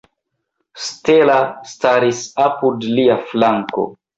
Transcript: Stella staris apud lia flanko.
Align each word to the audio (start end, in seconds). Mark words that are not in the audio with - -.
Stella 0.85 1.35
staris 1.73 2.25
apud 2.49 2.89
lia 2.97 3.23
flanko. 3.31 3.87